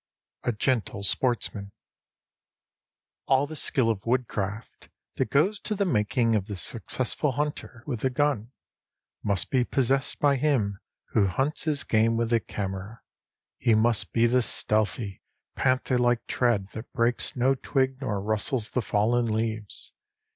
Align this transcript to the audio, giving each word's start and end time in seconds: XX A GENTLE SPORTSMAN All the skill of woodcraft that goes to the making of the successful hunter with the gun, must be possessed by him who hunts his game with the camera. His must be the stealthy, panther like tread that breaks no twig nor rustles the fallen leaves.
XX 0.45 0.49
A 0.49 0.51
GENTLE 0.53 1.03
SPORTSMAN 1.03 1.71
All 3.27 3.45
the 3.45 3.55
skill 3.55 3.87
of 3.91 4.03
woodcraft 4.03 4.89
that 5.17 5.29
goes 5.29 5.59
to 5.59 5.75
the 5.75 5.85
making 5.85 6.35
of 6.35 6.47
the 6.47 6.55
successful 6.55 7.33
hunter 7.33 7.83
with 7.85 7.99
the 7.99 8.09
gun, 8.09 8.51
must 9.23 9.51
be 9.51 9.63
possessed 9.63 10.19
by 10.19 10.37
him 10.37 10.79
who 11.09 11.27
hunts 11.27 11.65
his 11.65 11.83
game 11.83 12.17
with 12.17 12.31
the 12.31 12.39
camera. 12.39 13.01
His 13.59 13.75
must 13.75 14.11
be 14.11 14.25
the 14.25 14.41
stealthy, 14.41 15.21
panther 15.55 15.99
like 15.99 16.25
tread 16.25 16.69
that 16.71 16.91
breaks 16.93 17.35
no 17.35 17.53
twig 17.53 18.01
nor 18.01 18.19
rustles 18.23 18.71
the 18.71 18.81
fallen 18.81 19.25
leaves. 19.27 19.93